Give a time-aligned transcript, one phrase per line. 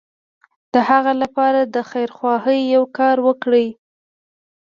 [0.73, 3.67] د هغه لپاره د خيرخواهي يو کار وکړي.